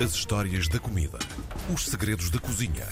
[0.00, 1.18] As histórias da comida.
[1.74, 2.86] Os segredos da cozinha.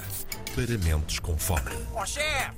[0.57, 1.71] Para mentes com fome.
[1.95, 2.51] Ó chefe!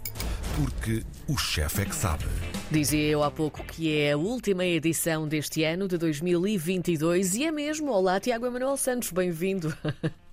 [0.56, 2.24] Porque o chefe é que sabe.
[2.70, 7.52] Dizia eu há pouco que é a última edição deste ano de 2022 e é
[7.52, 7.92] mesmo.
[7.92, 9.76] Olá, Tiago Emanuel Santos, bem-vindo.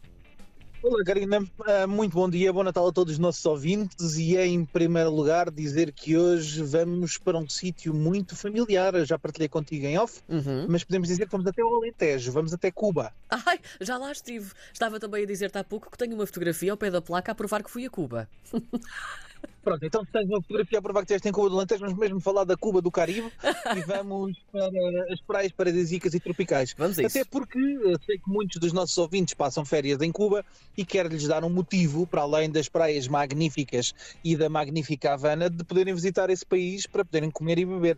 [0.87, 1.43] Olá, Karina.
[1.65, 4.17] Ah, Muito bom dia, bom Natal a todos os nossos ouvintes.
[4.17, 8.93] E é, em primeiro lugar, dizer que hoje vamos para um sítio muito familiar.
[8.93, 10.67] Eu já partilhei contigo em off, Uhum.
[10.69, 13.11] mas podemos dizer que vamos até ao Alentejo, vamos até Cuba.
[13.31, 14.51] Ai, já lá estive.
[14.71, 17.35] Estava também a dizer-te há pouco que tenho uma fotografia ao pé da placa a
[17.35, 18.29] provar que fui a Cuba.
[19.63, 21.97] Pronto, então se tens uma fotografia a provar que estiveste em Cuba do Alentejo, vamos
[21.97, 23.31] mesmo falar da Cuba do Caribe
[23.75, 26.73] e vamos para as praias paradisíacas e tropicais.
[26.77, 27.17] Vamos a isso.
[27.17, 30.45] Até porque eu sei que muitos dos nossos ouvintes passam férias em Cuba
[30.77, 35.63] e quero-lhes dar um motivo, para além das praias magníficas e da magnífica Havana, de
[35.63, 37.97] poderem visitar esse país para poderem comer e beber.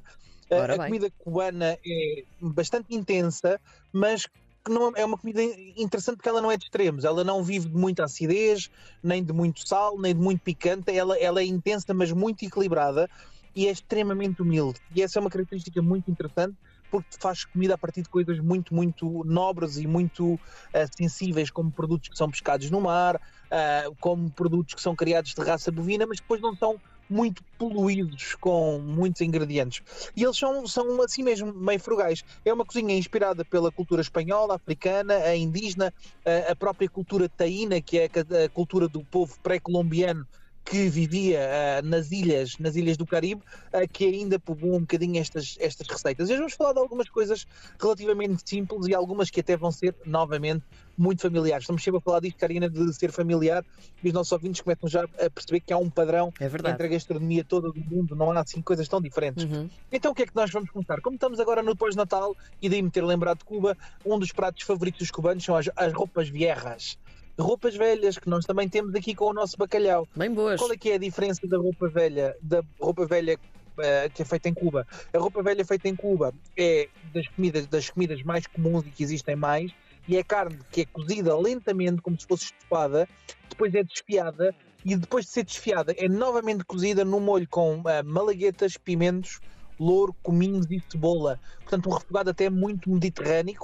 [0.49, 0.85] A- Ora a bem.
[0.87, 3.59] comida cubana é bastante intensa,
[3.91, 4.25] mas
[4.67, 5.41] que não é uma comida
[5.75, 8.69] interessante porque ela não é de extremos, ela não vive de muita acidez,
[9.01, 13.09] nem de muito sal, nem de muito picante, ela, ela é intensa, mas muito equilibrada
[13.55, 14.79] e é extremamente humilde.
[14.95, 16.55] E essa é uma característica muito interessante
[16.91, 20.39] porque faz comida a partir de coisas muito, muito nobres e muito
[20.73, 23.19] ah, sensíveis, como produtos que são pescados no mar,
[23.51, 26.79] ah, como produtos que são criados de raça bovina, mas depois não são
[27.09, 29.81] muito poluídos com muitos ingredientes.
[30.15, 32.23] E eles são, são assim mesmo, meio frugais.
[32.43, 35.93] É uma cozinha inspirada pela cultura espanhola, africana, a indígena,
[36.25, 40.27] a, a própria cultura taína, que é a, a cultura do povo pré-colombiano
[40.69, 45.19] que vivia ah, nas ilhas, nas ilhas do Caribe, ah, que ainda povoam um bocadinho
[45.19, 46.29] estas, estas receitas.
[46.29, 47.47] E hoje vamos falar de algumas coisas
[47.79, 50.63] relativamente simples e algumas que até vão ser, novamente,
[50.97, 51.63] muito familiares.
[51.63, 53.63] Estamos sempre a falar disto, Karina, de ser familiar,
[54.03, 56.73] e os nossos ouvintes começam já a perceber que há um padrão É verdade.
[56.73, 59.45] entre a gastronomia toda do mundo, não há assim coisas tão diferentes.
[59.45, 59.69] Uhum.
[59.91, 60.99] Então o que é que nós vamos começar?
[61.01, 64.63] Como estamos agora no pós-natal e daí me ter lembrado de Cuba, um dos pratos
[64.63, 66.97] favoritos dos cubanos são as, as roupas viejas.
[67.39, 70.07] Roupas velhas que nós também temos aqui com o nosso bacalhau.
[70.15, 70.59] Bem boas.
[70.59, 73.37] Qual é que é a diferença da roupa velha, da roupa velha
[73.77, 74.87] eh, que é feita em Cuba?
[75.13, 79.03] A roupa velha feita em Cuba é das comidas, das comidas mais comuns e que
[79.03, 79.71] existem mais,
[80.07, 83.07] e é carne que é cozida lentamente, como se fosse estufada,
[83.49, 88.01] depois é desfiada, e depois de ser desfiada é novamente cozida num molho com eh,
[88.01, 89.39] malaguetas, pimentos,
[89.79, 91.39] louro, cominhos e cebola.
[91.61, 93.59] Portanto, um refogado até muito mediterrâneo.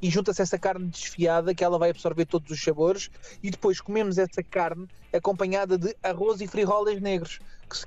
[0.00, 3.10] E junta-se essa carne desfiada que ela vai absorver todos os sabores
[3.42, 7.40] e depois comemos essa carne acompanhada de arroz e frijoles negros,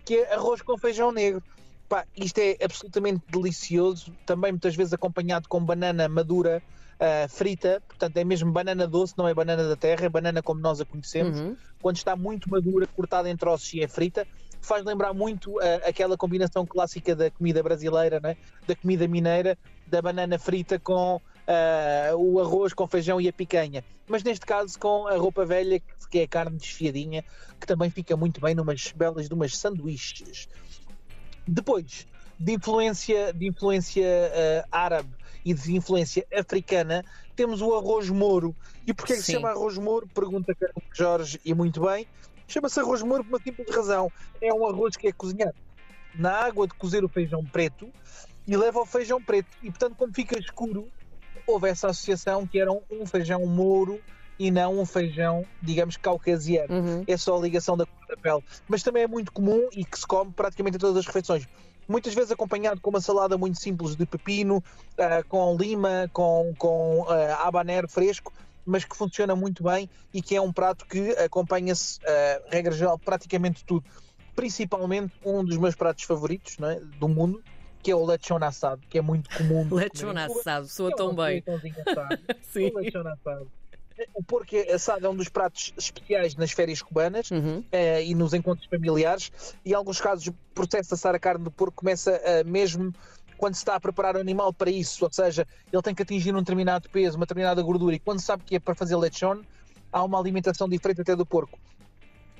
[0.06, 1.42] que é arroz com feijão negro.
[1.88, 6.62] Pá, isto é absolutamente delicioso, também muitas vezes acompanhado com banana madura
[7.02, 10.62] ah, frita, portanto é mesmo banana doce, não é banana da terra, é banana como
[10.62, 11.58] nós a conhecemos Uhum.
[11.82, 14.28] quando está muito madura, cortada em troços e é frita,
[14.62, 18.38] faz lembrar muito ah, aquela combinação clássica da comida brasileira, né?
[18.68, 19.58] da comida mineira,
[19.88, 23.84] da banana frita com ah, o arroz com feijão e a picanha.
[24.08, 25.80] Mas neste caso com a roupa velha,
[26.10, 27.24] que- é a carne desfiadinha,
[27.60, 30.50] que também fica muito bem numas belas de umas sanduíches.
[31.48, 32.06] Depois,
[32.40, 35.10] de influência, de influência ah, árabe
[35.44, 37.04] e de influência africana,
[37.36, 38.56] temos o arroz mouro.
[38.86, 40.08] E porquê é que se chama arroz mouro?
[40.14, 42.06] Pergunta Carlos Jorge, e muito bem.
[42.52, 44.12] Chama-se arroz mouro por uma simples razão.
[44.42, 45.56] É um arroz que é cozinhado
[46.14, 47.90] na água de cozer o feijão preto
[48.46, 49.50] e leva ao feijão preto.
[49.64, 50.88] E portanto, como fica escuro,
[51.48, 54.00] houve essa associação que era um, feijão mouro
[54.38, 57.04] e não um feijão, digamos, caucasiano Uhum.
[57.08, 58.44] é só a ligação da cor da pele.
[58.68, 61.48] Mas também é muito comum e que se come praticamente em todas as refeições.
[61.88, 64.64] Muitas vezes acompanhado com uma salada muito simples de pepino,
[64.98, 68.34] ah, com lima, com, com ah, habanero fresco,
[68.66, 72.98] mas que funciona muito bem e que é um prato que acompanha-se, ah, regra geral,
[73.00, 73.86] praticamente tudo.
[74.36, 77.44] Principalmente um dos meus pratos favoritos não é, do mundo,
[77.84, 79.68] que é o lechon assado, que é muito comum.
[79.68, 81.44] de Lechon assado, soa É tão bem.
[81.88, 82.20] assado.
[82.52, 82.72] Sim.
[82.74, 83.52] O lechon assado.
[84.16, 87.64] O porco assado é um dos pratos especiais nas férias cubanas Uhum.
[87.72, 89.32] eh, e nos encontros familiares.
[89.64, 92.92] E em alguns casos, o processo de assar a carne do porco começa eh, mesmo
[93.42, 95.04] quando se está a preparar o animal para isso.
[95.04, 97.96] Ou seja, ele tem que atingir um determinado peso, uma determinada gordura.
[97.96, 99.42] E quando sabe que é para fazer lechon,
[99.92, 101.58] há uma alimentação diferente até do porco.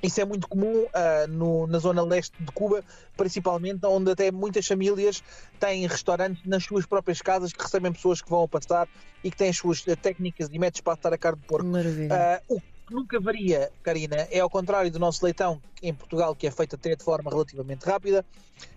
[0.04, 2.84] Isso é muito comum ah, no- na zona leste de Cuba,
[3.18, 5.24] principalmente, onde até muitas famílias
[5.60, 8.88] têm restaurantes nas suas próprias casas que recebem pessoas que vão a passar
[9.24, 11.68] e que têm as suas técnicas e métodos para assar a carne de porco.
[11.68, 12.16] Maravilha.
[12.16, 12.60] Ah, o
[12.92, 16.76] que nunca varia, Karina, é ao contrário do nosso leitão em Portugal, que é feito
[16.76, 18.26] até de forma relativamente rápida,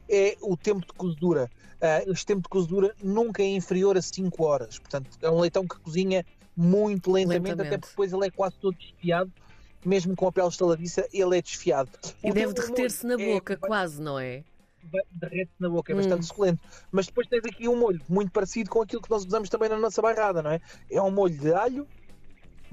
[0.09, 1.51] é o tempo de cozedura.
[1.81, 4.79] Ah, este tempo de cozedura nunca é inferior a 5 horas.
[4.79, 6.25] Portanto, é um leitão que cozinha
[6.57, 7.67] muito lentamente, Lentamente.
[7.69, 9.33] até porque depois ele é quase todo desfiado,
[9.85, 11.91] mesmo com a pele estaladiça, ele é desfiado.
[12.23, 14.45] E O deve derreter-se na molho é- boca, quase, não é?
[15.11, 15.99] derrete na boca, é Hum.
[15.99, 16.61] bastante suculento.
[16.93, 19.79] Mas depois tens aqui um molho muito parecido com aquilo que nós usamos também na
[19.79, 20.61] nossa barrada, não é?
[20.91, 21.89] É um molho de alho,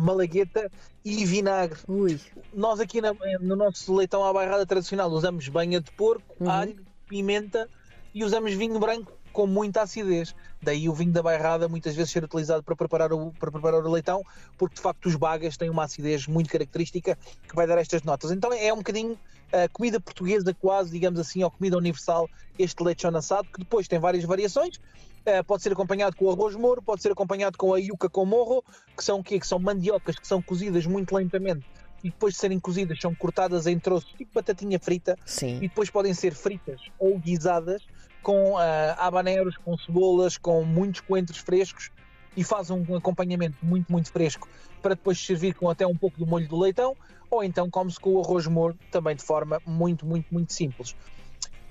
[0.01, 0.71] malagueta
[1.05, 1.79] e vinagre.
[1.87, 2.19] Ui.
[2.53, 6.49] Nós aqui na- no nosso leitão à bairrada tradicional usamos banha de porco, Uhum.
[6.49, 7.69] alho, pimenta
[8.13, 10.35] e usamos vinho branco com muita acidez.
[10.61, 13.89] Daí o vinho da bairrada muitas vezes ser utilizado para preparar o, para preparar o
[13.91, 14.21] leitão,
[14.57, 18.31] porque de facto os bagas têm uma acidez muito característica que vai dar estas notas.
[18.31, 19.17] Então é um bocadinho
[19.53, 23.99] a comida portuguesa quase, digamos assim, ou comida universal, este leite assado, que depois tem
[23.99, 24.79] várias variações.
[25.21, 28.63] Uh, pode ser acompanhado com arroz moro, pode ser acompanhado com a yuca com morro,
[28.97, 29.39] que são o quê?
[29.39, 31.65] Que são mandiocas que são cozidas muito lentamente
[32.03, 35.57] e depois de serem cozidas são cortadas em troços tipo batatinha frita Sim.
[35.57, 37.83] e depois podem ser fritas ou guisadas
[38.21, 41.91] com ah, habaneros, com cebolas, com muitos coentros frescos
[42.35, 44.47] e faz um acompanhamento muito, muito fresco
[44.81, 46.95] para depois servir com até um pouco do molho do leitão
[47.29, 50.95] ou então come-se com o arroz moro também de forma muito, muito, muito simples.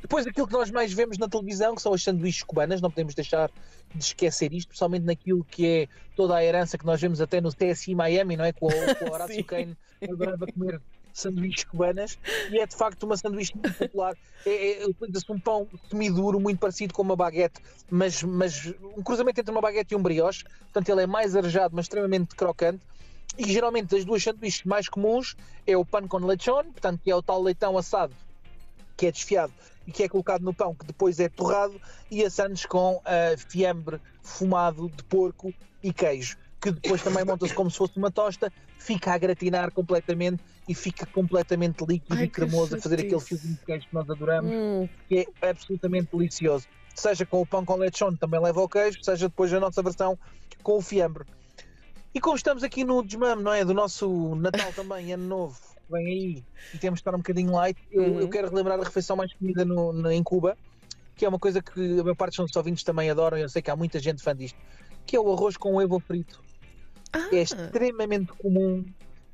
[0.00, 3.14] Depois aquilo que nós mais vemos na televisão, que são as sanduíches cubanas, não podemos
[3.14, 3.50] deixar
[3.94, 7.52] de esquecer isto, principalmente naquilo que é toda a herança que nós vemos até no
[7.52, 8.52] TSI Miami, não é?
[8.52, 9.44] Com, o- com o Horácio.
[9.44, 10.80] Kane, adorava comer
[11.12, 12.18] sanduíches cubanas
[12.50, 14.16] e é de facto uma sanduíche muito popular.
[14.46, 17.60] É, é, Utiliza-se um pão semiduro, muito parecido com uma baguete,
[17.90, 21.74] mas, mas um cruzamento entre uma baguete e um brioche, portanto ele é mais arejado,
[21.76, 22.80] mas extremamente crocante.
[23.36, 25.36] E geralmente das duas sanduíches mais comuns
[25.66, 28.14] é o pan com lechon, portanto que é o tal leitão assado
[28.96, 29.52] que é desfiado
[29.90, 34.00] e que é colocado no pão, que depois é torrado, e assados com ah, fiambre
[34.22, 35.52] fumado de porco
[35.82, 40.42] e queijo, que depois também monta-se como se fosse uma tosta, fica a gratinar completamente
[40.68, 44.08] e fica completamente líquido Ai, e cremoso, a fazer aquele fiozinho de queijo que nós
[44.08, 46.68] adoramos, Hum, que é absolutamente delicioso.
[46.94, 50.16] Seja com o pão com lechon, também leva o queijo, seja depois a nossa versão
[50.62, 51.24] com o fiambre.
[52.14, 53.64] E como estamos aqui no desmame, não é?
[53.64, 57.52] Do nosso Natal também, Ano Novo, que vem aí, e temos de estar um bocadinho
[57.52, 58.20] light, eu, Uhum.
[58.20, 60.56] eu quero relembrar a refeição mais comida no, no- em Cuba,
[61.14, 63.62] que é uma coisa que a maior parte dos nossos ouvintes também adoram, eu sei
[63.62, 64.58] que há muita gente fã disto,
[65.06, 66.42] que é o arroz com ovo frito.
[67.12, 67.28] Ah.
[67.32, 68.84] É extremamente comum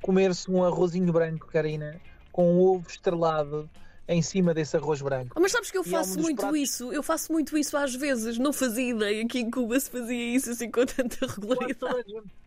[0.03, 1.99] comer-se um arrozinho branco, Karina,
[2.33, 3.69] com um ovo estrelado
[4.09, 5.39] em cima desse arroz branco.
[5.41, 7.77] Mas sabes que eu E é um faço muito pratos- isso, eu faço muito isso
[7.77, 12.05] às vezes, não fazia ideia que em Cuba se fazia isso assim com tanta regularidade.
[12.11, 12.46] gente.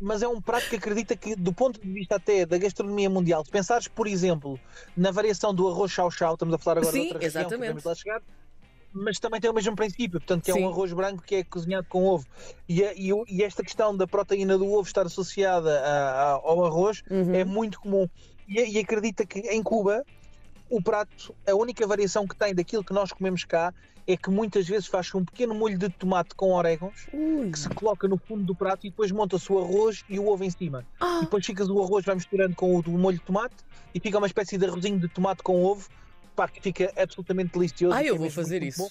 [0.00, 3.44] Mas é um prato que acredita que, do ponto de vista até da gastronomia mundial,
[3.44, 4.60] se pensares, por exemplo,
[4.96, 7.60] na variação do arroz chau-chau, estamos a falar agora Sim, de outra região, que exatamente.
[7.68, 8.22] podemos lá chegar,
[8.92, 10.64] mas também tem o mesmo princípio, portanto, que é Sim.
[10.64, 12.26] um arroz branco que é cozinhado com ovo.
[12.68, 17.02] E, e e esta questão da proteína do ovo estar associada a- a- ao arroz
[17.10, 17.34] Uhum.
[17.34, 18.06] é muito comum.
[18.46, 20.04] E, e acredita que em Cuba
[20.68, 23.72] o prato, a única variação que tem daquilo que nós comemos cá
[24.06, 27.50] é que muitas vezes faz um pequeno molho de tomate com orégãos Ui.
[27.50, 30.44] que se coloca no fundo do prato e depois monta-se o arroz e o ovo
[30.44, 30.86] em cima.
[31.00, 33.56] Ah, E depois ficas o arroz, vai misturando com o do molho de tomate
[33.94, 35.88] e fica uma espécie de arrozinho de tomate com ovo,
[36.36, 37.96] pá, que fica absolutamente delicioso.
[37.96, 38.82] ah, eu é vou fazer isso.
[38.82, 38.90] bom.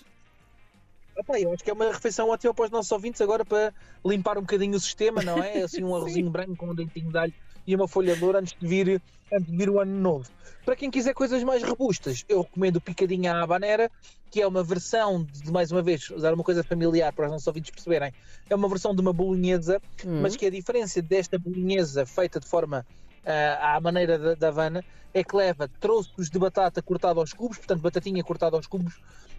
[1.18, 3.74] Epá, eu acho que é uma refeição ótima para os nossos ouvintes agora para
[4.06, 5.62] limpar um bocadinho o sistema, não é?
[5.63, 7.33] Assim, um arrozinho branco com um dentinho de alho
[7.65, 9.01] e uma folha de louro antes de vir,
[9.31, 10.29] antes de vir o ano novo.
[10.63, 13.91] Para quem quiser coisas mais robustas, eu recomendo o picadinho à habanera,
[14.31, 17.47] que é uma versão de, mais uma vez, usar uma coisa familiar para os nossos
[17.47, 18.12] ouvintes perceberem,
[18.50, 20.21] é uma versão de uma bolonhesa, Hum.
[20.21, 22.85] mas que a diferença desta bolonhesa feita de forma
[23.25, 24.83] ah, à maneira da, da Havana
[25.13, 28.95] é que leva troços de batata cortado aos cubos, portanto batatinha cortada aos cubos,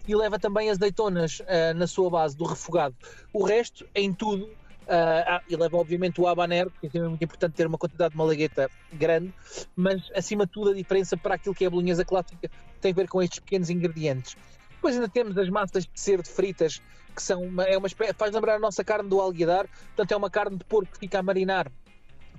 [0.07, 2.95] e leva também azeitonas ah, na sua base do refogado.
[3.33, 4.49] O resto, em tudo,
[4.87, 8.69] ah, e leva obviamente o habanero, porque é muito importante ter uma quantidade de malagueta
[8.93, 9.33] grande,
[9.75, 12.49] mas acima de tudo a diferença para aquilo que é a bolonhesa clássica
[12.81, 14.35] tem a ver com estes pequenos ingredientes.
[14.71, 16.81] Depois ainda temos as massas de cerdo fritas,
[17.15, 20.15] que são uma, é uma espé- faz lembrar a nossa carne do alguidar, portanto é
[20.15, 21.71] uma carne de porco que fica a marinar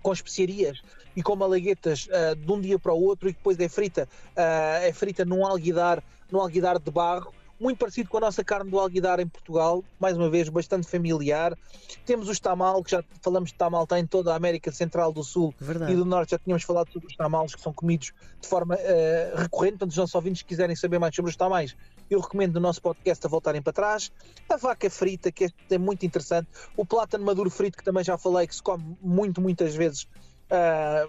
[0.01, 0.81] com especiarias
[1.17, 4.79] e com malaguetas ah, de um dia para o outro e depois é frita, ah,
[4.83, 8.79] é frita num alguidar, num alguidar de barro, muito parecido com a nossa carne do
[8.79, 11.57] alguidar em Portugal, mais uma vez bastante familiar.
[12.05, 15.25] Temos os tamal, que já falamos de tamal, está em toda a América Central do
[15.25, 15.93] Sul Verdade.
[15.93, 19.33] e do Norte, já tínhamos falado sobre os tamales que são comidos de forma eh,
[19.35, 21.77] recorrente, portanto os nossos ouvintes que quiserem saber mais sobre os tamais,
[22.11, 24.11] eu recomendo no nosso podcast a voltarem para trás.
[24.49, 26.49] A vaca frita, que este é muito interessante.
[26.77, 30.09] O plátano maduro frito, que também já falei, que se come muito, muitas vezes,
[30.51, 31.07] ah,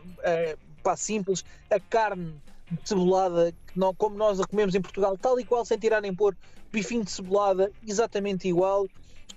[0.83, 1.45] pá, simples.
[1.69, 2.35] A carne
[2.83, 6.13] cebolada, que não, como nós a comemos em Portugal, tal e qual, sem tirar nem
[6.13, 6.35] pôr.
[6.71, 8.87] Bifinho de cebolada, exatamente igual.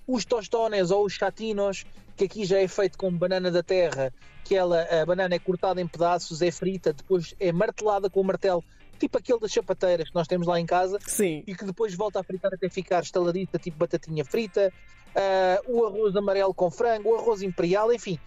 [0.06, 1.84] Os tostones ou os chatinos,
[2.16, 4.12] que aqui já é feito com banana da terra,
[4.44, 8.24] que ela, a banana é cortada em pedaços, é frita, depois é martelada com o
[8.24, 8.62] martelo,
[8.98, 11.42] tipo aquele das chapateiras que nós temos lá em casa, Sim.
[11.46, 14.72] e que depois volta a fritar até ficar estaladita, tipo batatinha frita,
[15.14, 18.18] ah, o arroz amarelo com frango, o arroz imperial, enfim.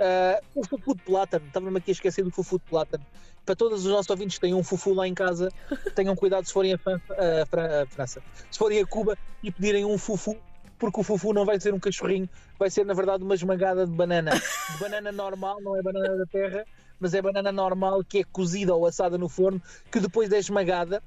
[0.00, 3.04] Ah, o fufu de plátano, estava-me aqui a esquecer do fufu de plátano.
[3.48, 5.48] Para todos os nossos ouvintes que têm um fufu lá em casa,
[5.94, 9.96] tenham cuidado se forem a, a a França, se forem a Cuba e pedirem um
[9.96, 10.36] fufu,
[10.78, 12.28] porque o fufu não vai ser um cachorrinho,
[12.58, 14.32] vai ser na verdade uma esmagada de banana.
[14.32, 16.62] De banana normal, não é banana da terra,
[17.00, 21.02] mas é banana normal que é cozida ou assada no forno, que depois é esmagada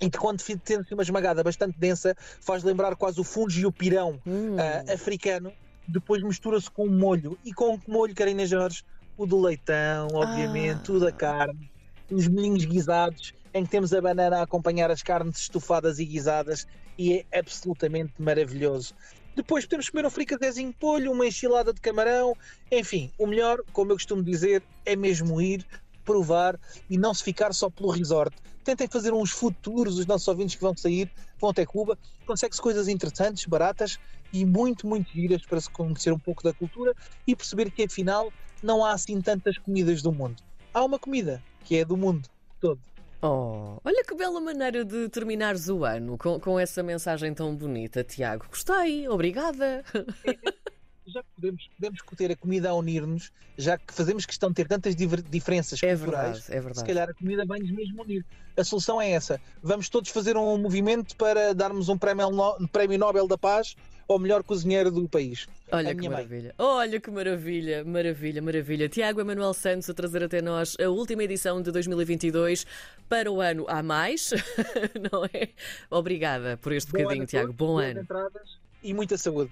[0.00, 3.72] e que quando tem uma esmagada bastante densa faz lembrar quase o fungo e o
[3.72, 4.54] pirão Hum.
[4.54, 5.52] uh, africano,
[5.88, 7.36] depois mistura-se com um molho.
[7.44, 8.84] E com que molho, Karina Jorge?
[9.16, 10.94] O do leitão, obviamente, Ah.
[10.94, 11.70] o da carne,
[12.10, 16.66] os molhinhos guisados, em que temos a banana a acompanhar as carnes estufadas e guisadas,
[16.98, 18.92] e é absolutamente maravilhoso.
[19.36, 22.34] Depois podemos comer um fricadezinho de polho, uma enchilada de camarão,
[22.70, 25.64] enfim, o melhor, como eu costumo dizer, é mesmo ir,
[26.04, 26.58] provar
[26.88, 28.36] e não se ficar só pelo resort.
[28.62, 32.88] Tentem fazer uns tours, os nossos ouvintes que vão sair, vão até Cuba, consegue-se coisas
[32.88, 33.98] interessantes, baratas
[34.32, 36.94] e muito, muito giras para se conhecer um pouco da cultura
[37.26, 38.32] e perceber que afinal
[38.62, 40.42] não há assim tantas comidas do mundo.
[40.72, 42.28] Há uma comida que é do mundo
[42.60, 42.80] todo.
[43.22, 48.04] Oh, olha que bela maneira de terminares o ano com, com essa mensagem tão bonita,
[48.04, 48.46] Tiago.
[48.50, 49.82] Gostei, obrigada.
[51.06, 54.66] Já que podemos, podemos ter a comida a unir-nos, já que fazemos questão de ter
[54.66, 56.78] tantas diferenças É culturais, verdade, é verdade.
[56.78, 58.24] se calhar a comida vai-nos mesmo unir.
[58.56, 59.40] A solução é essa.
[59.62, 62.28] Vamos todos fazer um movimento para darmos um prémio,
[62.60, 63.76] um prémio Nobel da Paz
[64.08, 65.46] ao melhor cozinheiro do país.
[65.72, 66.18] Olha que minha mãe.
[66.24, 66.54] maravilha.
[66.58, 68.88] Olha que maravilha, maravilha, maravilha.
[68.88, 72.66] Tiago Emanuel Santos a trazer até nós a última edição de 2022
[73.08, 74.30] para o ano a mais,
[75.10, 75.48] não é?
[75.90, 77.52] Obrigada por este Bom bocadinho, Tiago.
[77.52, 78.00] Bom ano.
[78.00, 79.42] entradas E muita saúde.